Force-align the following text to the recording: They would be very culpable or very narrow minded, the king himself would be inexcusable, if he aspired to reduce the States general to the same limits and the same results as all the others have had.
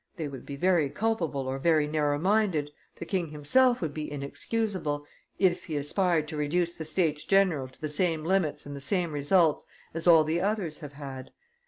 They 0.17 0.27
would 0.27 0.47
be 0.47 0.55
very 0.55 0.89
culpable 0.89 1.47
or 1.47 1.59
very 1.59 1.85
narrow 1.85 2.17
minded, 2.17 2.71
the 2.95 3.05
king 3.05 3.27
himself 3.27 3.83
would 3.83 3.93
be 3.93 4.11
inexcusable, 4.11 5.05
if 5.37 5.65
he 5.65 5.77
aspired 5.77 6.27
to 6.29 6.37
reduce 6.37 6.71
the 6.71 6.85
States 6.85 7.23
general 7.23 7.67
to 7.67 7.79
the 7.79 7.87
same 7.87 8.23
limits 8.23 8.65
and 8.65 8.75
the 8.75 8.79
same 8.79 9.11
results 9.11 9.67
as 9.93 10.07
all 10.07 10.23
the 10.23 10.41
others 10.41 10.79
have 10.79 10.93
had. 10.93 11.29